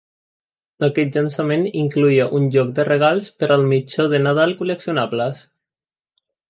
[0.87, 5.49] Aquest llançament incloïa un joc de regals per al mitjó de nadal col·leccionables.